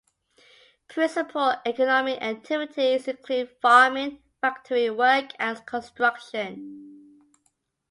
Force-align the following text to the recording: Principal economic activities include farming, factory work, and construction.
Principal 0.87 1.53
economic 1.63 2.19
activities 2.23 3.07
include 3.07 3.51
farming, 3.61 4.23
factory 4.41 4.89
work, 4.89 5.25
and 5.37 5.63
construction. 5.67 7.21